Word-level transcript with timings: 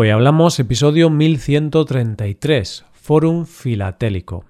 Hoy 0.00 0.10
hablamos 0.10 0.60
episodio 0.60 1.10
1133, 1.10 2.84
Fórum 2.92 3.46
Filatélico. 3.46 4.44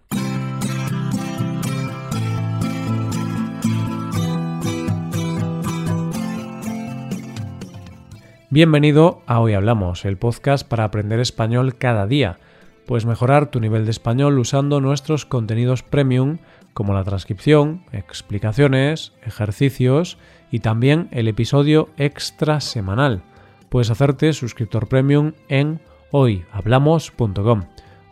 Bienvenido 8.51 9.23
a 9.27 9.41
Hoy 9.41 9.55
Hablamos, 9.55 10.05
el 10.05 10.19
podcast 10.19 10.69
para 10.69 10.85
aprender 10.85 11.19
español 11.19 11.79
cada 11.79 12.07
día. 12.07 12.39
Puedes 12.85 13.07
mejorar 13.07 13.51
tu 13.51 13.59
nivel 13.59 13.87
de 13.87 13.93
español 13.93 14.39
usando 14.39 14.83
nuestros 14.83 15.25
contenidos 15.25 15.83
premium 15.83 16.41
como 16.75 16.93
la 16.93 17.05
transcripción, 17.05 17.87
explicaciones, 17.93 19.15
ejercicios 19.23 20.19
y 20.51 20.61
también 20.61 21.09
el 21.11 21.27
episodio 21.27 21.89
extra 21.97 22.61
semanal 22.61 23.23
puedes 23.69 23.91
hacerte 23.91 24.33
suscriptor 24.33 24.89
premium 24.89 25.33
en 25.49 25.81
hoyhablamos.com. 26.11 27.63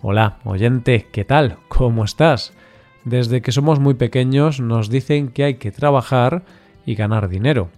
Hola, 0.03 0.39
oyente, 0.45 1.09
¿qué 1.11 1.25
tal? 1.25 1.57
¿Cómo 1.69 2.05
estás? 2.05 2.53
Desde 3.05 3.41
que 3.41 3.53
somos 3.53 3.80
muy 3.80 3.95
pequeños 3.95 4.61
nos 4.61 4.91
dicen 4.91 5.29
que 5.29 5.45
hay 5.45 5.55
que 5.55 5.71
trabajar 5.71 6.43
y 6.85 6.95
ganar 6.95 7.29
dinero. 7.29 7.71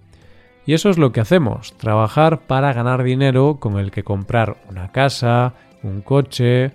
Y 0.67 0.75
eso 0.75 0.91
es 0.91 0.99
lo 0.99 1.13
que 1.13 1.21
hacemos, 1.21 1.75
trabajar 1.79 2.41
para 2.41 2.73
ganar 2.73 3.03
dinero 3.03 3.57
con 3.59 3.79
el 3.79 3.91
que 3.91 4.05
comprar 4.05 4.59
una 4.69 4.93
casa, 4.93 5.55
un 5.83 6.03
coche, 6.03 6.73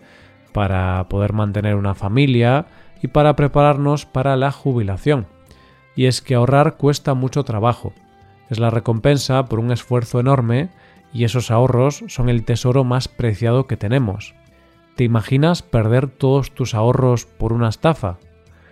para 0.52 1.08
poder 1.10 1.34
mantener 1.34 1.76
una 1.76 1.94
familia 1.94 2.66
y 3.02 3.08
para 3.08 3.36
prepararnos 3.36 4.06
para 4.06 4.36
la 4.38 4.52
jubilación. 4.52 5.28
Y 5.96 6.06
es 6.06 6.22
que 6.22 6.36
ahorrar 6.36 6.78
cuesta 6.78 7.14
mucho 7.14 7.44
trabajo. 7.44 7.94
Es 8.50 8.60
la 8.60 8.70
recompensa 8.70 9.46
por 9.46 9.60
un 9.60 9.72
esfuerzo 9.72 10.20
enorme 10.20 10.70
y 11.14 11.24
esos 11.24 11.52
ahorros 11.52 12.04
son 12.08 12.30
el 12.30 12.44
tesoro 12.44 12.84
más 12.84 13.08
preciado 13.08 13.68
que 13.68 13.78
tenemos. 13.78 14.34
¿Te 14.96 15.04
imaginas 15.04 15.62
perder 15.62 16.08
todos 16.08 16.52
tus 16.52 16.74
ahorros 16.74 17.26
por 17.26 17.54
una 17.54 17.70
estafa? 17.70 18.18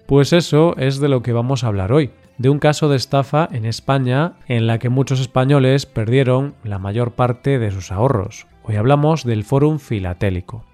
Pues 0.07 0.33
eso 0.33 0.75
es 0.77 0.99
de 0.99 1.09
lo 1.09 1.21
que 1.21 1.33
vamos 1.33 1.63
a 1.63 1.67
hablar 1.67 1.93
hoy, 1.93 2.11
de 2.37 2.49
un 2.49 2.59
caso 2.59 2.89
de 2.89 2.97
estafa 2.97 3.47
en 3.51 3.65
España 3.65 4.33
en 4.47 4.67
la 4.67 4.79
que 4.79 4.89
muchos 4.89 5.19
españoles 5.19 5.85
perdieron 5.85 6.55
la 6.63 6.79
mayor 6.79 7.11
parte 7.13 7.59
de 7.59 7.71
sus 7.71 7.91
ahorros. 7.91 8.47
Hoy 8.63 8.75
hablamos 8.75 9.23
del 9.23 9.43
Fórum 9.43 9.79
Filatélico. 9.79 10.65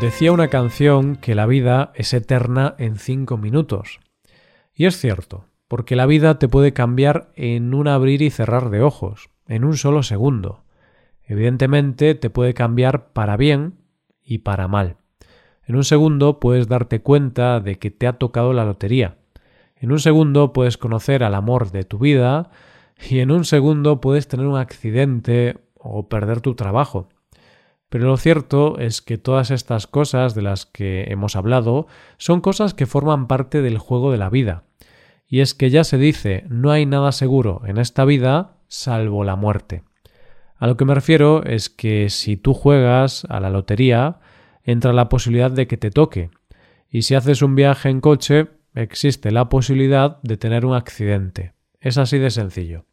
Decía 0.00 0.32
una 0.32 0.48
canción 0.48 1.16
que 1.16 1.34
la 1.34 1.46
vida 1.46 1.92
es 1.94 2.12
eterna 2.12 2.74
en 2.78 2.96
cinco 2.96 3.38
minutos. 3.38 4.00
Y 4.74 4.86
es 4.86 4.98
cierto, 4.98 5.44
porque 5.68 5.96
la 5.96 6.06
vida 6.06 6.38
te 6.38 6.48
puede 6.48 6.72
cambiar 6.72 7.30
en 7.36 7.74
un 7.74 7.88
abrir 7.88 8.22
y 8.22 8.30
cerrar 8.30 8.70
de 8.70 8.82
ojos, 8.82 9.30
en 9.46 9.64
un 9.64 9.76
solo 9.76 10.02
segundo. 10.02 10.64
Evidentemente 11.22 12.14
te 12.14 12.28
puede 12.28 12.54
cambiar 12.54 13.12
para 13.12 13.36
bien 13.36 13.74
y 14.22 14.38
para 14.38 14.68
mal. 14.68 14.96
En 15.66 15.76
un 15.76 15.84
segundo 15.84 16.40
puedes 16.40 16.68
darte 16.68 17.00
cuenta 17.00 17.60
de 17.60 17.78
que 17.78 17.90
te 17.90 18.06
ha 18.06 18.14
tocado 18.14 18.52
la 18.52 18.64
lotería. 18.64 19.16
En 19.76 19.92
un 19.92 20.00
segundo 20.00 20.52
puedes 20.52 20.76
conocer 20.76 21.24
al 21.24 21.34
amor 21.34 21.70
de 21.70 21.84
tu 21.84 21.98
vida 21.98 22.50
y 23.08 23.20
en 23.20 23.30
un 23.30 23.44
segundo 23.44 24.00
puedes 24.00 24.28
tener 24.28 24.46
un 24.46 24.58
accidente 24.58 25.58
o 25.74 26.08
perder 26.08 26.40
tu 26.40 26.54
trabajo. 26.54 27.08
Pero 27.88 28.06
lo 28.06 28.16
cierto 28.16 28.78
es 28.78 29.02
que 29.02 29.18
todas 29.18 29.50
estas 29.50 29.86
cosas 29.86 30.34
de 30.34 30.42
las 30.42 30.66
que 30.66 31.04
hemos 31.08 31.36
hablado 31.36 31.86
son 32.18 32.40
cosas 32.40 32.74
que 32.74 32.86
forman 32.86 33.26
parte 33.26 33.62
del 33.62 33.78
juego 33.78 34.10
de 34.10 34.18
la 34.18 34.30
vida. 34.30 34.64
Y 35.26 35.40
es 35.40 35.54
que 35.54 35.70
ya 35.70 35.84
se 35.84 35.98
dice, 35.98 36.44
no 36.48 36.70
hay 36.70 36.86
nada 36.86 37.12
seguro 37.12 37.62
en 37.66 37.78
esta 37.78 38.04
vida 38.04 38.58
salvo 38.68 39.24
la 39.24 39.36
muerte. 39.36 39.84
A 40.56 40.66
lo 40.66 40.76
que 40.76 40.84
me 40.84 40.94
refiero 40.94 41.44
es 41.44 41.70
que 41.70 42.10
si 42.10 42.36
tú 42.36 42.54
juegas 42.54 43.26
a 43.28 43.40
la 43.40 43.50
lotería, 43.50 44.20
entra 44.62 44.92
la 44.92 45.08
posibilidad 45.08 45.50
de 45.50 45.66
que 45.66 45.76
te 45.76 45.90
toque. 45.90 46.30
Y 46.88 47.02
si 47.02 47.14
haces 47.14 47.42
un 47.42 47.54
viaje 47.54 47.90
en 47.90 48.00
coche, 48.00 48.48
existe 48.74 49.30
la 49.30 49.48
posibilidad 49.48 50.20
de 50.22 50.36
tener 50.36 50.64
un 50.66 50.74
accidente. 50.74 51.54
Es 51.80 51.98
así 51.98 52.18
de 52.18 52.30
sencillo. 52.30 52.86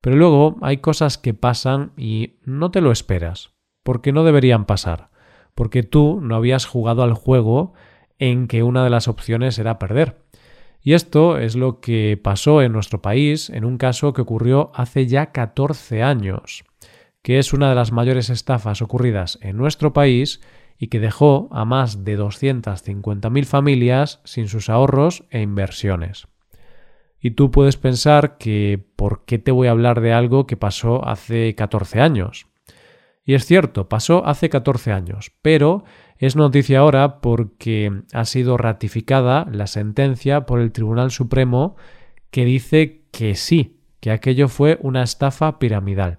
Pero 0.00 0.16
luego 0.16 0.58
hay 0.62 0.78
cosas 0.78 1.18
que 1.18 1.34
pasan 1.34 1.92
y 1.96 2.40
no 2.44 2.70
te 2.70 2.80
lo 2.80 2.92
esperas 2.92 3.52
porque 3.82 4.12
no 4.12 4.24
deberían 4.24 4.64
pasar, 4.64 5.10
porque 5.54 5.82
tú 5.82 6.20
no 6.22 6.36
habías 6.36 6.66
jugado 6.66 7.02
al 7.02 7.14
juego 7.14 7.72
en 8.18 8.46
que 8.46 8.62
una 8.62 8.84
de 8.84 8.90
las 8.90 9.08
opciones 9.08 9.58
era 9.58 9.78
perder. 9.78 10.22
Y 10.80 10.94
esto 10.94 11.38
es 11.38 11.54
lo 11.54 11.80
que 11.80 12.18
pasó 12.22 12.60
en 12.60 12.72
nuestro 12.72 13.02
país 13.02 13.50
en 13.50 13.64
un 13.64 13.78
caso 13.78 14.12
que 14.12 14.22
ocurrió 14.22 14.72
hace 14.74 15.06
ya 15.06 15.32
14 15.32 16.02
años, 16.02 16.64
que 17.22 17.38
es 17.38 17.52
una 17.52 17.68
de 17.68 17.76
las 17.76 17.92
mayores 17.92 18.30
estafas 18.30 18.82
ocurridas 18.82 19.38
en 19.42 19.56
nuestro 19.56 19.92
país 19.92 20.40
y 20.78 20.88
que 20.88 20.98
dejó 20.98 21.48
a 21.52 21.64
más 21.64 22.04
de 22.04 22.18
250.000 22.18 23.44
familias 23.44 24.20
sin 24.24 24.48
sus 24.48 24.68
ahorros 24.68 25.24
e 25.30 25.40
inversiones. 25.40 26.26
Y 27.20 27.32
tú 27.32 27.52
puedes 27.52 27.76
pensar 27.76 28.36
que 28.36 28.84
¿por 28.96 29.24
qué 29.24 29.38
te 29.38 29.52
voy 29.52 29.68
a 29.68 29.70
hablar 29.70 30.00
de 30.00 30.12
algo 30.12 30.48
que 30.48 30.56
pasó 30.56 31.06
hace 31.06 31.54
14 31.54 32.00
años? 32.00 32.48
Y 33.24 33.34
es 33.34 33.46
cierto, 33.46 33.88
pasó 33.88 34.26
hace 34.26 34.48
14 34.48 34.92
años, 34.92 35.32
pero 35.42 35.84
es 36.18 36.34
noticia 36.34 36.80
ahora 36.80 37.20
porque 37.20 38.02
ha 38.12 38.24
sido 38.24 38.56
ratificada 38.56 39.46
la 39.50 39.66
sentencia 39.66 40.44
por 40.46 40.60
el 40.60 40.72
Tribunal 40.72 41.10
Supremo 41.10 41.76
que 42.30 42.44
dice 42.44 43.04
que 43.12 43.34
sí, 43.34 43.80
que 44.00 44.10
aquello 44.10 44.48
fue 44.48 44.78
una 44.82 45.02
estafa 45.02 45.58
piramidal. 45.58 46.18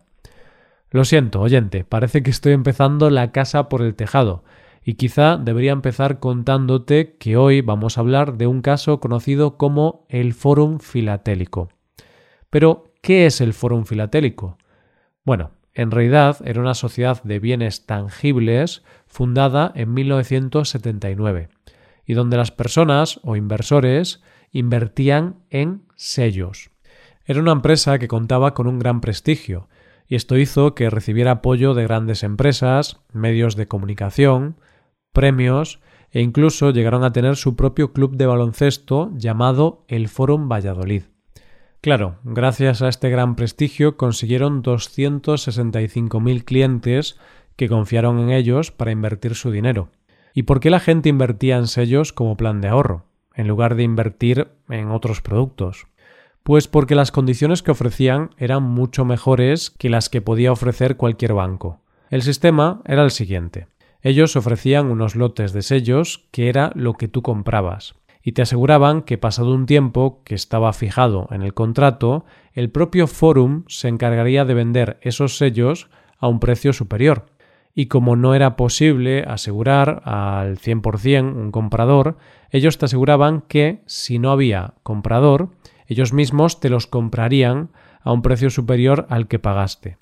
Lo 0.91 1.05
siento, 1.05 1.41
oyente, 1.41 1.83
parece 1.83 2.23
que 2.23 2.29
estoy 2.29 2.53
empezando 2.53 3.09
la 3.09 3.31
casa 3.31 3.67
por 3.67 3.81
el 3.81 3.95
tejado, 3.95 4.43
y 4.85 4.93
quizá 4.95 5.37
debería 5.37 5.71
empezar 5.71 6.19
contándote 6.19 7.17
que 7.17 7.35
hoy 7.37 7.61
vamos 7.61 7.97
a 7.97 8.01
hablar 8.01 8.37
de 8.37 8.47
un 8.47 8.61
caso 8.61 8.99
conocido 8.99 9.57
como 9.57 10.05
el 10.09 10.33
Fórum 10.33 10.79
Filatélico. 10.79 11.69
Pero, 12.49 12.93
¿qué 13.01 13.25
es 13.25 13.41
el 13.41 13.53
Fórum 13.53 13.85
Filatélico? 13.85 14.57
Bueno, 15.23 15.51
en 15.73 15.91
realidad 15.91 16.37
era 16.45 16.61
una 16.61 16.75
sociedad 16.75 17.21
de 17.23 17.39
bienes 17.39 17.85
tangibles 17.85 18.83
fundada 19.07 19.71
en 19.75 19.93
1979 19.93 21.49
y 22.05 22.13
donde 22.13 22.37
las 22.37 22.51
personas 22.51 23.19
o 23.23 23.35
inversores 23.35 24.21
invertían 24.51 25.37
en 25.49 25.83
sellos. 25.95 26.69
Era 27.25 27.39
una 27.39 27.53
empresa 27.53 27.97
que 27.99 28.07
contaba 28.07 28.53
con 28.53 28.67
un 28.67 28.79
gran 28.79 29.01
prestigio 29.01 29.67
y 30.07 30.15
esto 30.15 30.37
hizo 30.37 30.75
que 30.75 30.89
recibiera 30.89 31.31
apoyo 31.31 31.73
de 31.73 31.83
grandes 31.83 32.23
empresas, 32.23 32.99
medios 33.13 33.55
de 33.55 33.67
comunicación, 33.67 34.57
premios 35.11 35.79
e 36.11 36.21
incluso 36.21 36.71
llegaron 36.71 37.03
a 37.03 37.13
tener 37.13 37.35
su 37.35 37.55
propio 37.55 37.93
club 37.93 38.15
de 38.15 38.27
baloncesto 38.27 39.11
llamado 39.15 39.85
el 39.87 40.09
Fórum 40.09 40.49
Valladolid. 40.49 41.12
Claro, 41.83 42.15
gracias 42.23 42.81
a 42.81 42.87
este 42.87 43.09
gran 43.09 43.35
prestigio 43.35 43.97
consiguieron 43.97 44.63
265.000 44.63 46.45
clientes 46.45 47.19
que 47.57 47.67
confiaron 47.67 48.19
en 48.19 48.29
ellos 48.29 48.71
para 48.71 48.91
invertir 48.91 49.35
su 49.35 49.51
dinero. 49.51 49.89
¿Y 50.33 50.43
por 50.43 50.61
qué 50.61 50.69
la 50.69 50.79
gente 50.79 51.09
invertía 51.09 51.57
en 51.57 51.67
sellos 51.67 52.13
como 52.13 52.37
plan 52.37 52.61
de 52.61 52.69
ahorro, 52.69 53.03
en 53.35 53.49
lugar 53.49 53.75
de 53.75 53.83
invertir 53.83 54.47
en 54.69 54.91
otros 54.91 55.19
productos? 55.19 55.87
Pues 56.43 56.69
porque 56.69 56.95
las 56.95 57.11
condiciones 57.11 57.61
que 57.61 57.71
ofrecían 57.71 58.29
eran 58.37 58.63
mucho 58.63 59.03
mejores 59.03 59.69
que 59.69 59.89
las 59.89 60.07
que 60.07 60.21
podía 60.21 60.53
ofrecer 60.53 60.95
cualquier 60.95 61.33
banco. 61.33 61.81
El 62.09 62.21
sistema 62.21 62.81
era 62.85 63.03
el 63.03 63.11
siguiente. 63.11 63.67
Ellos 64.01 64.37
ofrecían 64.37 64.89
unos 64.89 65.17
lotes 65.17 65.51
de 65.51 65.61
sellos 65.61 66.29
que 66.31 66.47
era 66.47 66.71
lo 66.75 66.93
que 66.93 67.09
tú 67.09 67.21
comprabas 67.21 67.93
y 68.23 68.31
te 68.31 68.41
aseguraban 68.41 69.01
que 69.01 69.17
pasado 69.17 69.53
un 69.53 69.65
tiempo 69.65 70.21
que 70.23 70.33
estaba 70.33 70.71
fijado 70.71 71.27
en 71.31 71.41
el 71.41 71.53
contrato, 71.53 72.23
el 72.53 72.71
propio 72.71 73.07
Forum 73.07 73.65
se 73.67 73.89
encargaría 73.89 74.45
de 74.45 74.53
vender 74.53 74.97
esos 75.01 75.37
sellos 75.37 75.89
a 76.17 76.29
un 76.29 76.39
precio 76.39 76.71
superior. 76.71 77.25
Y 77.75 77.87
como 77.87 78.15
no 78.15 78.33
era 78.33 78.55
posible 78.55 79.25
asegurar 79.27 80.01
al 80.05 80.57
100% 80.57 81.35
un 81.35 81.51
comprador, 81.51 82.17
ellos 82.49 82.77
te 82.77 82.85
aseguraban 82.85 83.41
que 83.41 83.81
si 83.87 84.19
no 84.19 84.31
había 84.31 84.75
comprador, 84.83 85.49
ellos 85.87 86.13
mismos 86.13 86.61
te 86.61 86.69
los 86.69 86.87
comprarían 86.87 87.71
a 88.01 88.13
un 88.13 88.21
precio 88.21 88.49
superior 88.49 89.05
al 89.09 89.27
que 89.27 89.39
pagaste. 89.39 89.97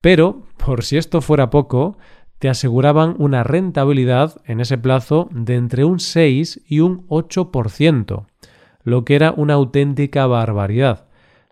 Pero, 0.00 0.46
por 0.56 0.84
si 0.84 0.96
esto 0.96 1.20
fuera 1.20 1.50
poco, 1.50 1.98
te 2.40 2.48
aseguraban 2.48 3.16
una 3.18 3.44
rentabilidad 3.44 4.40
en 4.46 4.60
ese 4.60 4.78
plazo 4.78 5.28
de 5.30 5.56
entre 5.56 5.84
un 5.84 6.00
6 6.00 6.62
y 6.66 6.80
un 6.80 7.06
8%, 7.08 8.24
lo 8.82 9.04
que 9.04 9.14
era 9.14 9.32
una 9.36 9.54
auténtica 9.54 10.26
barbaridad, 10.26 11.06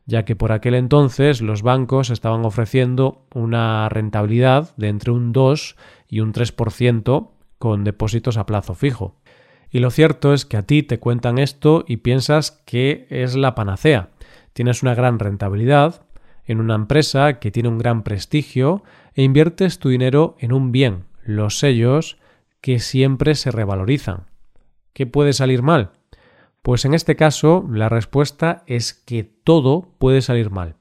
ya 0.06 0.24
que 0.24 0.34
por 0.34 0.50
aquel 0.50 0.74
entonces 0.74 1.42
los 1.42 1.60
bancos 1.60 2.08
estaban 2.08 2.42
ofreciendo 2.46 3.26
una 3.34 3.90
rentabilidad 3.90 4.74
de 4.78 4.88
entre 4.88 5.12
un 5.12 5.32
2 5.32 5.76
y 6.08 6.20
un 6.20 6.32
3% 6.32 7.28
con 7.58 7.84
depósitos 7.84 8.38
a 8.38 8.46
plazo 8.46 8.74
fijo. 8.74 9.14
Y 9.70 9.80
lo 9.80 9.90
cierto 9.90 10.32
es 10.32 10.46
que 10.46 10.56
a 10.56 10.62
ti 10.62 10.82
te 10.82 10.98
cuentan 10.98 11.36
esto 11.36 11.84
y 11.86 11.98
piensas 11.98 12.62
que 12.64 13.06
es 13.10 13.36
la 13.36 13.54
panacea. 13.54 14.08
Tienes 14.54 14.82
una 14.82 14.94
gran 14.94 15.18
rentabilidad 15.18 16.00
en 16.46 16.60
una 16.60 16.76
empresa 16.76 17.38
que 17.40 17.50
tiene 17.50 17.68
un 17.68 17.76
gran 17.76 18.02
prestigio 18.04 18.82
e 19.18 19.24
inviertes 19.24 19.80
tu 19.80 19.88
dinero 19.88 20.36
en 20.38 20.52
un 20.52 20.70
bien, 20.70 21.06
los 21.24 21.58
sellos, 21.58 22.18
que 22.60 22.78
siempre 22.78 23.34
se 23.34 23.50
revalorizan. 23.50 24.28
¿Qué 24.92 25.08
puede 25.08 25.32
salir 25.32 25.60
mal? 25.60 25.90
Pues 26.62 26.84
en 26.84 26.94
este 26.94 27.16
caso 27.16 27.66
la 27.68 27.88
respuesta 27.88 28.62
es 28.68 28.94
que 28.94 29.24
todo 29.24 29.92
puede 29.98 30.22
salir 30.22 30.50
mal. 30.50 30.76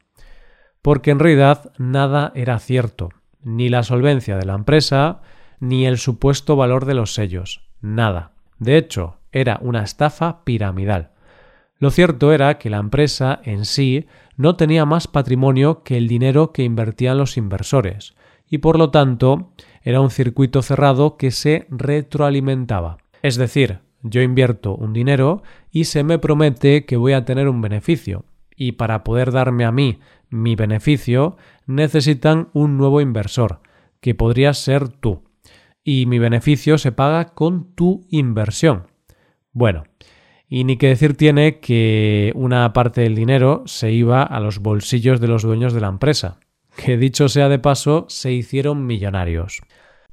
Porque 0.83 1.09
en 1.09 1.17
realidad 1.17 1.71
nada 1.79 2.31
era 2.35 2.59
cierto, 2.59 3.09
ni 3.41 3.69
la 3.69 3.81
solvencia 3.81 4.37
de 4.37 4.45
la 4.45 4.53
empresa, 4.53 5.21
ni 5.59 5.87
el 5.87 5.97
supuesto 5.97 6.55
valor 6.55 6.85
de 6.85 6.93
los 6.93 7.15
sellos, 7.15 7.67
nada. 7.81 8.33
De 8.59 8.77
hecho, 8.77 9.17
era 9.31 9.57
una 9.63 9.81
estafa 9.81 10.43
piramidal. 10.43 11.09
Lo 11.79 11.89
cierto 11.89 12.31
era 12.31 12.59
que 12.59 12.69
la 12.69 12.77
empresa 12.77 13.39
en 13.43 13.65
sí 13.65 14.05
no 14.37 14.55
tenía 14.55 14.85
más 14.85 15.07
patrimonio 15.07 15.83
que 15.83 15.97
el 15.97 16.07
dinero 16.07 16.53
que 16.53 16.63
invertían 16.63 17.17
los 17.17 17.35
inversores, 17.35 18.15
y 18.47 18.59
por 18.59 18.77
lo 18.77 18.91
tanto 18.91 19.51
era 19.81 19.99
un 19.99 20.09
circuito 20.09 20.61
cerrado 20.61 21.17
que 21.17 21.31
se 21.31 21.67
retroalimentaba. 21.69 22.97
Es 23.21 23.35
decir, 23.35 23.79
yo 24.03 24.21
invierto 24.21 24.75
un 24.75 24.93
dinero 24.93 25.41
y 25.71 25.85
se 25.85 26.03
me 26.03 26.19
promete 26.19 26.85
que 26.85 26.97
voy 26.97 27.13
a 27.13 27.25
tener 27.25 27.49
un 27.49 27.61
beneficio, 27.61 28.25
y 28.55 28.73
para 28.73 29.03
poder 29.03 29.31
darme 29.31 29.65
a 29.65 29.71
mí 29.71 29.99
mi 30.29 30.55
beneficio 30.55 31.37
necesitan 31.65 32.49
un 32.53 32.77
nuevo 32.77 33.01
inversor, 33.01 33.61
que 33.99 34.15
podría 34.15 34.53
ser 34.53 34.87
tú, 34.89 35.23
y 35.83 36.05
mi 36.05 36.19
beneficio 36.19 36.77
se 36.77 36.91
paga 36.91 37.33
con 37.33 37.73
tu 37.73 38.05
inversión. 38.09 38.87
Bueno, 39.51 39.83
y 40.49 40.63
ni 40.63 40.77
que 40.77 40.87
decir 40.87 41.15
tiene 41.15 41.59
que 41.59 42.31
una 42.35 42.71
parte 42.73 43.01
del 43.01 43.15
dinero 43.15 43.63
se 43.65 43.91
iba 43.91 44.23
a 44.23 44.39
los 44.39 44.59
bolsillos 44.59 45.19
de 45.19 45.27
los 45.27 45.43
dueños 45.43 45.73
de 45.73 45.81
la 45.81 45.87
empresa, 45.87 46.39
que 46.77 46.97
dicho 46.97 47.27
sea 47.27 47.49
de 47.49 47.59
paso, 47.59 48.05
se 48.07 48.31
hicieron 48.31 48.85
millonarios. 48.85 49.61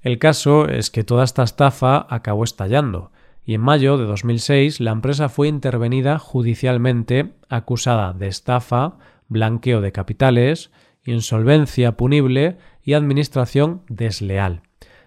El 0.00 0.18
caso 0.18 0.68
es 0.68 0.90
que 0.90 1.04
toda 1.04 1.24
esta 1.24 1.44
estafa 1.44 2.06
acabó 2.10 2.44
estallando, 2.44 3.12
y 3.44 3.54
en 3.54 3.60
mayo 3.60 3.96
de 3.98 4.04
2006 4.04 4.80
la 4.80 4.90
empresa 4.90 5.28
fue 5.28 5.48
intervenida 5.48 6.18
judicialmente 6.18 7.32
acusada 7.48 8.12
de 8.12 8.26
estafa, 8.26 8.98
blanqueo 9.28 9.80
de 9.80 9.92
capitales, 9.92 10.70
insolvencia 11.04 11.96
punible 11.96 12.56
y 12.82 12.94
administración 12.94 13.82
desleal. 13.88 14.62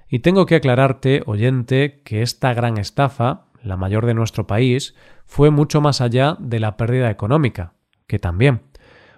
Y 0.10 0.20
tengo 0.20 0.46
que 0.46 0.56
aclararte, 0.56 1.22
oyente, 1.26 2.02
que 2.04 2.22
esta 2.22 2.54
gran 2.54 2.78
estafa, 2.78 3.47
la 3.64 3.78
mayor 3.78 4.06
de 4.06 4.14
nuestro 4.14 4.48
país, 4.48 4.96
fue 5.26 5.50
mucho 5.50 5.82
más 5.82 6.02
allá 6.02 6.38
de 6.40 6.60
la 6.60 6.78
pérdida 6.78 7.10
económica, 7.10 7.74
que 8.08 8.20
también. 8.20 8.62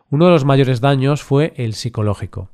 Uno 0.09 0.25
de 0.25 0.31
los 0.31 0.45
mayores 0.45 0.81
daños 0.81 1.21
fue 1.21 1.53
el 1.55 1.73
psicológico, 1.73 2.49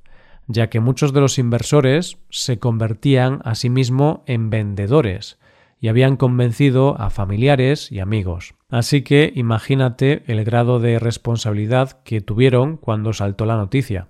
ya 0.47 0.69
que 0.69 0.79
muchos 0.79 1.13
de 1.13 1.21
los 1.21 1.39
inversores 1.39 2.17
se 2.29 2.59
convertían 2.59 3.41
a 3.45 3.55
sí 3.55 3.69
mismo 3.69 4.23
en 4.27 4.49
vendedores 4.49 5.39
y 5.79 5.87
habían 5.87 6.17
convencido 6.17 6.99
a 6.99 7.09
familiares 7.09 7.91
y 7.91 7.99
amigos. 7.99 8.55
Así 8.69 9.03
que 9.03 9.31
imagínate 9.35 10.23
el 10.27 10.43
grado 10.43 10.79
de 10.79 10.99
responsabilidad 10.99 12.01
que 12.03 12.21
tuvieron 12.21 12.77
cuando 12.77 13.13
saltó 13.13 13.45
la 13.45 13.57
noticia. 13.57 14.07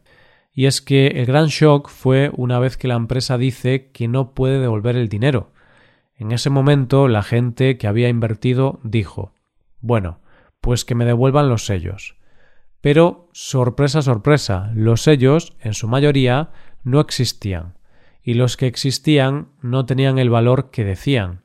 Y 0.53 0.67
es 0.67 0.81
que 0.81 1.07
el 1.07 1.25
gran 1.25 1.47
shock 1.47 1.89
fue 1.89 2.31
una 2.35 2.59
vez 2.59 2.77
que 2.77 2.87
la 2.87 2.95
empresa 2.95 3.37
dice 3.37 3.91
que 3.91 4.07
no 4.07 4.33
puede 4.33 4.59
devolver 4.59 4.95
el 4.95 5.09
dinero. 5.09 5.51
En 6.17 6.31
ese 6.31 6.49
momento 6.49 7.07
la 7.07 7.23
gente 7.23 7.77
que 7.77 7.87
había 7.87 8.09
invertido 8.09 8.79
dijo 8.83 9.33
bueno, 9.85 10.19
pues 10.61 10.83
que 10.83 10.95
me 10.95 11.05
devuelvan 11.05 11.47
los 11.47 11.67
sellos. 11.67 12.17
Pero, 12.81 13.29
sorpresa, 13.33 14.01
sorpresa, 14.01 14.71
los 14.73 15.03
sellos, 15.03 15.55
en 15.59 15.75
su 15.75 15.87
mayoría, 15.87 16.49
no 16.83 16.99
existían, 16.99 17.77
y 18.23 18.33
los 18.33 18.57
que 18.57 18.65
existían 18.65 19.49
no 19.61 19.85
tenían 19.85 20.17
el 20.17 20.31
valor 20.31 20.71
que 20.71 20.83
decían. 20.83 21.41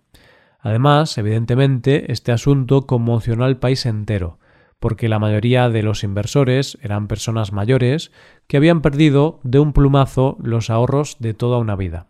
Además, 0.59 1.19
evidentemente, 1.19 2.11
este 2.13 2.33
asunto 2.33 2.87
conmocionó 2.87 3.45
al 3.45 3.59
país 3.59 3.85
entero, 3.85 4.39
porque 4.79 5.11
la 5.11 5.19
mayoría 5.19 5.69
de 5.69 5.83
los 5.83 6.03
inversores 6.03 6.79
eran 6.81 7.07
personas 7.07 7.53
mayores 7.53 8.13
que 8.47 8.57
habían 8.57 8.81
perdido 8.81 9.41
de 9.43 9.59
un 9.59 9.75
plumazo 9.75 10.39
los 10.43 10.71
ahorros 10.71 11.17
de 11.21 11.35
toda 11.35 11.59
una 11.59 11.77
vida. 11.77 12.07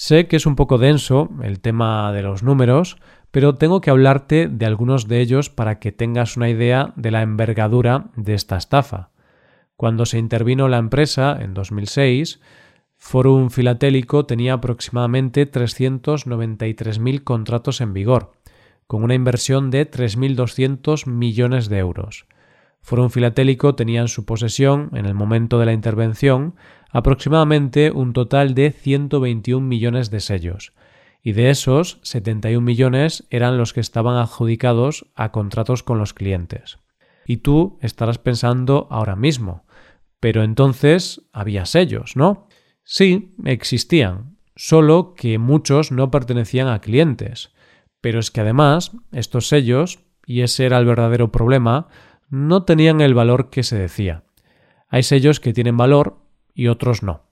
Sé 0.00 0.28
que 0.28 0.36
es 0.36 0.46
un 0.46 0.54
poco 0.54 0.78
denso 0.78 1.28
el 1.42 1.58
tema 1.58 2.12
de 2.12 2.22
los 2.22 2.44
números, 2.44 2.98
pero 3.32 3.56
tengo 3.56 3.80
que 3.80 3.90
hablarte 3.90 4.46
de 4.46 4.64
algunos 4.64 5.08
de 5.08 5.20
ellos 5.20 5.50
para 5.50 5.80
que 5.80 5.90
tengas 5.90 6.36
una 6.36 6.48
idea 6.48 6.92
de 6.94 7.10
la 7.10 7.22
envergadura 7.22 8.06
de 8.14 8.34
esta 8.34 8.56
estafa. 8.56 9.10
Cuando 9.74 10.06
se 10.06 10.18
intervino 10.18 10.68
la 10.68 10.78
empresa 10.78 11.36
en 11.40 11.52
2006, 11.52 12.40
Forum 12.94 13.50
Filatélico 13.50 14.24
tenía 14.24 14.52
aproximadamente 14.52 15.50
393.000 15.50 17.24
contratos 17.24 17.80
en 17.80 17.92
vigor, 17.92 18.30
con 18.86 19.02
una 19.02 19.14
inversión 19.14 19.72
de 19.72 19.90
3.200 19.90 21.08
millones 21.08 21.68
de 21.68 21.78
euros. 21.78 22.26
Forum 22.82 23.10
Filatélico 23.10 23.74
tenía 23.74 24.02
en 24.02 24.08
su 24.08 24.24
posesión, 24.24 24.90
en 24.94 25.06
el 25.06 25.14
momento 25.14 25.58
de 25.58 25.66
la 25.66 25.72
intervención, 25.72 26.54
aproximadamente 26.90 27.90
un 27.90 28.12
total 28.12 28.54
de 28.54 28.70
121 28.70 29.66
millones 29.66 30.10
de 30.10 30.20
sellos, 30.20 30.72
y 31.22 31.32
de 31.32 31.50
esos 31.50 31.98
71 32.02 32.64
millones 32.64 33.26
eran 33.30 33.58
los 33.58 33.72
que 33.72 33.80
estaban 33.80 34.16
adjudicados 34.16 35.06
a 35.14 35.30
contratos 35.32 35.82
con 35.82 35.98
los 35.98 36.14
clientes. 36.14 36.78
Y 37.26 37.38
tú 37.38 37.78
estarás 37.82 38.18
pensando 38.18 38.86
ahora 38.90 39.16
mismo, 39.16 39.64
pero 40.20 40.42
entonces 40.42 41.22
había 41.32 41.66
sellos, 41.66 42.16
¿no? 42.16 42.48
Sí, 42.82 43.34
existían, 43.44 44.38
solo 44.56 45.14
que 45.14 45.38
muchos 45.38 45.92
no 45.92 46.10
pertenecían 46.10 46.68
a 46.68 46.80
clientes. 46.80 47.52
Pero 48.00 48.18
es 48.18 48.30
que 48.30 48.40
además 48.40 48.92
estos 49.12 49.48
sellos, 49.48 50.00
y 50.26 50.40
ese 50.40 50.64
era 50.64 50.78
el 50.78 50.86
verdadero 50.86 51.30
problema, 51.30 51.88
no 52.30 52.64
tenían 52.64 53.00
el 53.00 53.14
valor 53.14 53.50
que 53.50 53.62
se 53.62 53.76
decía. 53.76 54.24
Hay 54.88 55.02
sellos 55.02 55.40
que 55.40 55.52
tienen 55.52 55.76
valor 55.76 56.18
y 56.58 56.68
otros 56.68 57.02
no. 57.02 57.22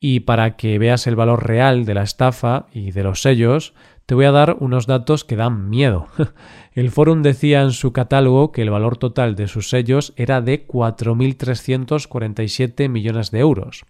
Y 0.00 0.20
para 0.20 0.56
que 0.56 0.78
veas 0.80 1.06
el 1.06 1.14
valor 1.14 1.46
real 1.46 1.84
de 1.84 1.94
la 1.94 2.02
estafa 2.02 2.66
y 2.72 2.90
de 2.90 3.04
los 3.04 3.22
sellos, 3.22 3.74
te 4.06 4.16
voy 4.16 4.24
a 4.24 4.32
dar 4.32 4.56
unos 4.58 4.86
datos 4.86 5.24
que 5.24 5.36
dan 5.36 5.68
miedo. 5.68 6.08
El 6.72 6.90
Forum 6.90 7.22
decía 7.22 7.62
en 7.62 7.70
su 7.72 7.92
catálogo 7.92 8.50
que 8.50 8.62
el 8.62 8.70
valor 8.70 8.96
total 8.96 9.36
de 9.36 9.46
sus 9.46 9.68
sellos 9.68 10.14
era 10.16 10.40
de 10.40 10.66
4.347 10.66 12.88
millones 12.88 13.30
de 13.30 13.40
euros. 13.40 13.84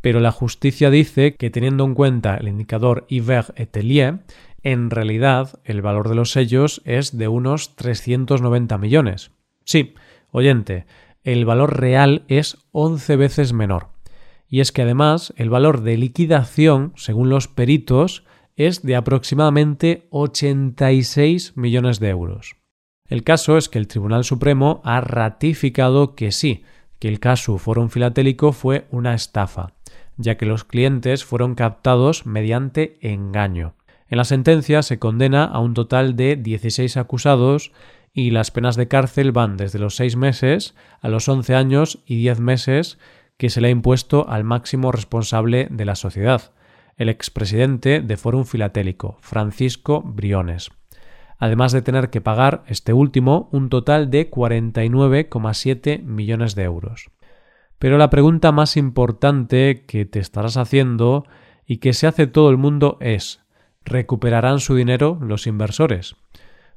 Pero 0.00 0.20
la 0.20 0.32
justicia 0.32 0.88
dice 0.88 1.34
que 1.34 1.50
teniendo 1.50 1.84
en 1.84 1.92
cuenta 1.92 2.38
el 2.38 2.48
indicador 2.48 3.04
Iver 3.08 3.52
Etelier, 3.56 4.20
en 4.62 4.88
realidad 4.88 5.60
el 5.64 5.82
valor 5.82 6.08
de 6.08 6.14
los 6.14 6.30
sellos 6.30 6.80
es 6.86 7.18
de 7.18 7.28
unos 7.28 7.76
390 7.76 8.78
millones. 8.78 9.32
Sí, 9.64 9.92
oyente, 10.30 10.86
el 11.22 11.44
valor 11.44 11.78
real 11.78 12.24
es 12.28 12.56
11 12.72 13.16
veces 13.16 13.52
menor 13.52 13.94
y 14.48 14.60
es 14.60 14.72
que 14.72 14.82
además 14.82 15.32
el 15.36 15.50
valor 15.50 15.82
de 15.82 15.96
liquidación, 15.96 16.92
según 16.96 17.28
los 17.28 17.48
peritos, 17.48 18.24
es 18.56 18.82
de 18.82 18.96
aproximadamente 18.96 20.06
86 20.10 21.56
millones 21.56 22.00
de 22.00 22.08
euros. 22.08 22.56
El 23.08 23.22
caso 23.22 23.56
es 23.56 23.68
que 23.68 23.78
el 23.78 23.86
Tribunal 23.86 24.24
Supremo 24.24 24.80
ha 24.84 25.00
ratificado 25.00 26.14
que 26.14 26.32
sí, 26.32 26.64
que 26.98 27.08
el 27.08 27.20
caso 27.20 27.58
Forum 27.58 27.88
Filatélico 27.88 28.52
fue 28.52 28.86
una 28.90 29.14
estafa, 29.14 29.74
ya 30.16 30.36
que 30.36 30.46
los 30.46 30.64
clientes 30.64 31.24
fueron 31.24 31.54
captados 31.54 32.26
mediante 32.26 32.98
engaño. 33.00 33.74
En 34.08 34.18
la 34.18 34.24
sentencia 34.24 34.82
se 34.82 34.98
condena 34.98 35.44
a 35.44 35.58
un 35.58 35.74
total 35.74 36.16
de 36.16 36.36
16 36.36 36.96
acusados 36.96 37.72
y 38.12 38.30
las 38.30 38.50
penas 38.50 38.76
de 38.76 38.88
cárcel 38.88 39.32
van 39.32 39.56
desde 39.56 39.78
los 39.78 39.96
6 39.96 40.16
meses 40.16 40.74
a 41.00 41.08
los 41.08 41.28
11 41.28 41.54
años 41.54 41.98
y 42.06 42.16
10 42.16 42.40
meses 42.40 42.98
que 43.36 43.50
se 43.50 43.60
le 43.60 43.68
ha 43.68 43.70
impuesto 43.70 44.28
al 44.28 44.44
máximo 44.44 44.92
responsable 44.92 45.68
de 45.70 45.84
la 45.84 45.94
sociedad, 45.94 46.52
el 46.96 47.08
expresidente 47.08 48.00
de 48.00 48.16
Fórum 48.16 48.44
Filatélico, 48.44 49.18
Francisco 49.20 50.02
Briones, 50.02 50.70
además 51.38 51.72
de 51.72 51.82
tener 51.82 52.10
que 52.10 52.20
pagar 52.20 52.64
este 52.66 52.92
último 52.92 53.48
un 53.52 53.68
total 53.68 54.10
de 54.10 54.30
49,7 54.30 56.02
millones 56.02 56.54
de 56.54 56.62
euros. 56.62 57.10
Pero 57.78 57.98
la 57.98 58.08
pregunta 58.08 58.52
más 58.52 58.76
importante 58.76 59.84
que 59.86 60.06
te 60.06 60.18
estarás 60.18 60.56
haciendo 60.56 61.24
y 61.66 61.78
que 61.78 61.92
se 61.92 62.06
hace 62.06 62.26
todo 62.26 62.48
el 62.48 62.56
mundo 62.56 62.96
es 63.00 63.44
¿recuperarán 63.84 64.60
su 64.60 64.74
dinero 64.74 65.18
los 65.20 65.46
inversores? 65.46 66.16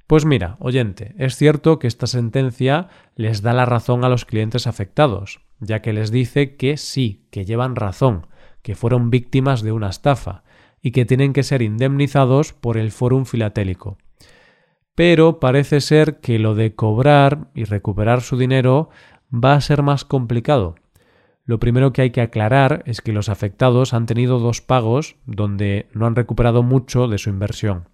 Pues 0.07 0.25
mira, 0.25 0.57
oyente, 0.59 1.13
es 1.17 1.35
cierto 1.35 1.79
que 1.79 1.87
esta 1.87 2.07
sentencia 2.07 2.89
les 3.15 3.41
da 3.41 3.53
la 3.53 3.65
razón 3.65 4.03
a 4.03 4.09
los 4.09 4.25
clientes 4.25 4.67
afectados, 4.67 5.39
ya 5.59 5.81
que 5.81 5.93
les 5.93 6.11
dice 6.11 6.55
que 6.55 6.77
sí, 6.77 7.25
que 7.31 7.45
llevan 7.45 7.75
razón, 7.75 8.27
que 8.61 8.75
fueron 8.75 9.09
víctimas 9.09 9.61
de 9.61 9.71
una 9.71 9.89
estafa 9.89 10.43
y 10.81 10.91
que 10.91 11.05
tienen 11.05 11.33
que 11.33 11.43
ser 11.43 11.61
indemnizados 11.61 12.53
por 12.53 12.77
el 12.77 12.91
Fórum 12.91 13.25
Filatélico. 13.25 13.97
pero 14.95 15.39
parece 15.39 15.79
ser 15.79 16.19
que 16.19 16.39
lo 16.39 16.55
de 16.55 16.75
cobrar 16.75 17.47
y 17.55 17.63
recuperar 17.63 18.19
su 18.19 18.35
dinero 18.37 18.89
va 19.31 19.53
a 19.53 19.61
ser 19.61 19.81
más 19.81 20.03
complicado. 20.03 20.75
Lo 21.45 21.57
primero 21.57 21.93
que 21.93 22.01
hay 22.01 22.09
que 22.11 22.19
aclarar 22.19 22.83
es 22.85 22.99
que 22.99 23.13
los 23.13 23.29
afectados 23.29 23.93
han 23.93 24.05
tenido 24.05 24.39
dos 24.39 24.61
pagos 24.61 25.15
donde 25.25 25.87
no 25.93 26.05
han 26.05 26.15
recuperado 26.15 26.63
mucho 26.63 27.07
de 27.07 27.17
su 27.17 27.29
inversión, 27.29 27.87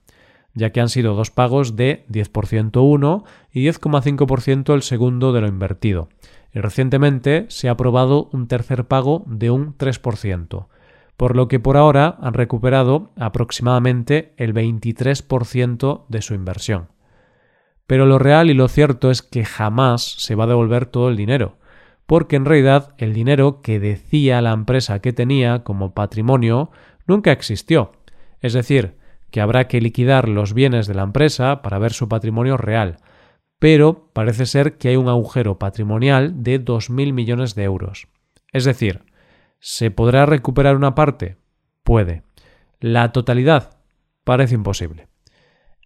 ya 0.56 0.72
que 0.72 0.82
han 0.82 0.90
sido 0.90 1.14
dos 1.14 1.30
pagos 1.30 1.76
de 1.76 2.06
10% 2.10 2.82
uno 2.84 3.24
y 3.54 3.66
10,5% 3.66 4.74
el 4.74 4.82
segundo 4.82 5.32
de 5.32 5.42
lo 5.42 5.48
invertido. 5.48 6.10
Y 6.56 6.62
recientemente 6.62 7.46
se 7.50 7.68
ha 7.68 7.74
aprobado 7.74 8.30
un 8.32 8.48
tercer 8.48 8.86
pago 8.86 9.26
de 9.28 9.52
un 9.52 9.78
3%, 9.78 10.68
por 11.18 11.36
lo 11.36 11.50
que 11.50 11.60
por 11.60 11.76
ahora 11.76 12.16
han 12.22 12.34
recuperado 12.34 13.12
aproximadamente 13.18 14.34
el 14.38 14.54
23% 14.54 16.06
de 16.08 16.22
su 16.22 16.34
inversión. 16.34 16.88
Pero 17.88 18.06
lo 18.06 18.20
real 18.20 18.50
y 18.50 18.54
lo 18.54 18.70
cierto 18.70 19.12
es 19.12 19.22
que 19.22 19.44
jamás 19.44 20.02
se 20.18 20.36
va 20.36 20.46
a 20.46 20.48
devolver 20.48 20.86
todo 20.86 21.10
el 21.10 21.18
dinero, 21.18 21.58
porque 22.06 22.38
en 22.38 22.46
realidad 22.46 22.96
el 23.00 23.14
dinero 23.14 23.62
que 23.62 23.82
decía 23.82 24.42
la 24.42 24.54
empresa 24.54 25.00
que 25.00 25.12
tenía 25.12 25.66
como 25.66 25.94
patrimonio 25.94 26.72
nunca 27.06 27.34
existió. 27.34 27.92
Es 28.40 28.54
decir, 28.54 28.96
que 29.30 29.42
habrá 29.42 29.68
que 29.68 29.82
liquidar 29.82 30.30
los 30.30 30.54
bienes 30.54 30.88
de 30.88 30.94
la 30.94 31.04
empresa 31.04 31.62
para 31.62 31.80
ver 31.80 31.92
su 31.92 32.08
patrimonio 32.08 32.56
real, 32.56 33.00
pero 33.60 34.10
parece 34.14 34.46
ser 34.46 34.78
que 34.78 34.90
hay 34.90 34.96
un 34.96 35.10
agujero 35.10 35.58
patrimonial 35.58 36.44
de 36.44 36.64
2.000 36.64 37.14
millones 37.14 37.56
de 37.56 37.64
euros. 37.64 38.08
Es 38.52 38.66
decir, 38.66 39.04
¿se 39.60 39.92
podrá 39.92 40.26
recuperar 40.26 40.76
una 40.76 40.96
parte? 40.96 41.38
Puede. 41.84 42.24
La 42.80 43.12
totalidad 43.12 43.78
parece 44.24 44.56
imposible. 44.56 45.08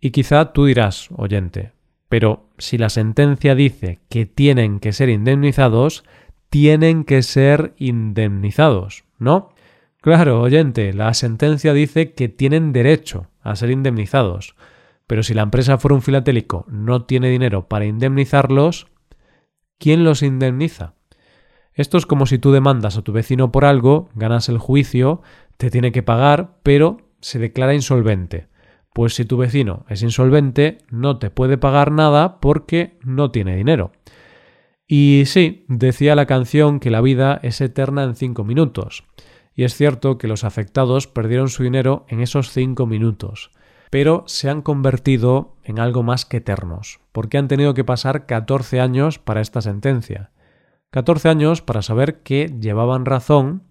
Y 0.02 0.12
quizá 0.12 0.54
tú 0.54 0.66
dirás, 0.66 1.10
oyente, 1.16 1.74
pero 2.08 2.50
si 2.58 2.78
la 2.78 2.90
sentencia 2.90 3.54
dice 3.54 4.00
que 4.10 4.26
tienen 4.26 4.80
que 4.80 4.94
ser 4.94 5.10
indemnizados, 5.10 6.04
tienen 6.50 7.04
que 7.04 7.22
ser 7.22 7.74
indemnizados, 7.78 9.04
¿no? 9.20 9.54
Claro, 10.02 10.42
oyente, 10.42 10.94
la 10.94 11.14
sentencia 11.14 11.74
dice 11.74 12.14
que 12.14 12.30
tienen 12.30 12.72
derecho 12.72 13.28
a 13.42 13.56
ser 13.56 13.70
indemnizados, 13.70 14.56
pero 15.10 15.24
si 15.24 15.34
la 15.34 15.42
empresa 15.42 15.80
fuera 15.80 15.96
un 15.96 16.04
filatélico 16.04 16.68
no 16.70 17.06
tiene 17.06 17.32
dinero 17.32 17.68
para 17.68 17.88
indemnizarlos, 17.88 18.86
¿quién 19.80 20.04
los 20.04 20.22
indemniza? 20.22 20.94
Esto 21.74 21.98
es 21.98 22.06
como 22.06 22.28
si 22.28 22.38
tú 22.38 22.52
demandas 22.52 22.96
a 22.96 23.02
tu 23.02 23.12
vecino 23.12 23.52
por 23.52 23.66
algo, 23.66 24.10
ganas 24.14 24.50
el 24.50 24.60
juicio, 24.60 25.24
te 25.58 25.72
tiene 25.72 25.92
que 25.92 26.04
pagar, 26.04 26.60
pero 26.62 26.98
se 27.22 27.40
declara 27.40 27.74
insolvente. 27.74 28.50
Pues 28.94 29.16
si 29.16 29.26
tu 29.26 29.38
vecino 29.38 29.84
es 29.90 30.04
insolvente, 30.04 30.78
no 30.92 31.18
te 31.18 31.32
puede 31.32 31.58
pagar 31.58 31.92
nada 31.92 32.40
porque 32.40 33.00
no 33.02 33.32
tiene 33.32 33.56
dinero. 33.56 33.92
Y 34.86 35.24
sí, 35.26 35.66
decía 35.70 36.14
la 36.14 36.28
canción 36.28 36.80
que 36.80 36.92
la 36.92 37.02
vida 37.02 37.40
es 37.42 37.62
eterna 37.62 38.04
en 38.04 38.16
cinco 38.16 38.44
minutos. 38.44 39.06
Y 39.56 39.64
es 39.64 39.74
cierto 39.74 40.20
que 40.20 40.28
los 40.28 40.44
afectados 40.44 41.08
perdieron 41.08 41.50
su 41.50 41.64
dinero 41.64 42.06
en 42.10 42.22
esos 42.22 42.52
cinco 42.52 42.86
minutos, 42.86 43.50
pero 43.90 44.24
se 44.28 44.50
han 44.50 44.62
convertido 44.62 45.58
en 45.64 45.80
algo 45.80 46.04
más 46.04 46.26
que 46.26 46.38
eternos, 46.38 47.00
porque 47.12 47.38
han 47.38 47.48
tenido 47.48 47.74
que 47.74 47.84
pasar 47.84 48.26
14 48.26 48.80
años 48.80 49.20
para 49.20 49.42
esta 49.42 49.62
sentencia. 49.62 50.32
14 50.92 51.30
años 51.30 51.62
para 51.62 51.82
saber 51.82 52.22
que 52.22 52.56
llevaban 52.60 53.06
razón 53.06 53.64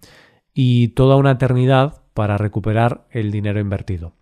y 0.53 0.89
toda 0.89 1.15
una 1.15 1.31
eternidad 1.31 2.01
para 2.13 2.37
recuperar 2.37 3.07
el 3.11 3.31
dinero 3.31 3.59
invertido. 3.59 4.13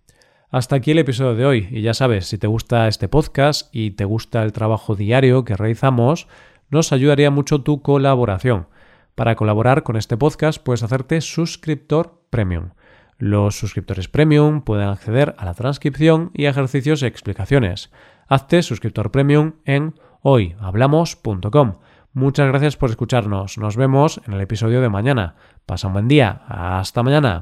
Hasta 0.49 0.77
aquí 0.77 0.91
el 0.91 0.99
episodio 0.99 1.35
de 1.35 1.45
hoy 1.45 1.67
y 1.71 1.81
ya 1.81 1.93
sabes, 1.93 2.27
si 2.27 2.37
te 2.37 2.47
gusta 2.47 2.87
este 2.87 3.09
podcast 3.09 3.73
y 3.75 3.91
te 3.91 4.05
gusta 4.05 4.43
el 4.43 4.53
trabajo 4.53 4.95
diario 4.95 5.43
que 5.43 5.57
realizamos, 5.57 6.27
nos 6.69 6.91
ayudaría 6.91 7.31
mucho 7.31 7.61
tu 7.63 7.81
colaboración. 7.81 8.67
Para 9.15 9.35
colaborar 9.35 9.83
con 9.83 9.95
este 9.95 10.15
podcast 10.15 10.61
puedes 10.61 10.83
hacerte 10.83 11.21
suscriptor 11.21 12.21
premium. 12.29 12.69
Los 13.17 13.57
suscriptores 13.57 14.07
premium 14.07 14.61
pueden 14.61 14.89
acceder 14.89 15.35
a 15.37 15.45
la 15.45 15.53
transcripción 15.53 16.31
y 16.33 16.45
ejercicios 16.45 17.01
y 17.01 17.05
explicaciones. 17.07 17.91
Hazte 18.27 18.61
suscriptor 18.61 19.11
premium 19.11 19.53
en 19.65 19.95
hoyhablamos.com. 20.21 21.73
Muchas 22.13 22.47
gracias 22.47 22.77
por 22.77 22.89
escucharnos. 22.89 23.57
Nos 23.57 23.77
vemos 23.77 24.21
en 24.25 24.33
el 24.33 24.41
episodio 24.41 24.81
de 24.81 24.89
mañana. 24.89 25.35
Pasa 25.65 25.87
un 25.87 25.93
buen 25.93 26.07
día. 26.07 26.41
Hasta 26.47 27.03
mañana. 27.03 27.41